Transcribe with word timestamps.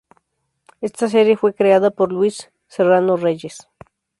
Esta 0.81 1.09
serie 1.09 1.37
fue 1.37 1.53
creada 1.53 1.91
por 1.91 2.11
Luis 2.11 2.51
Serrano 2.65 3.17
Reyes. 3.17 3.67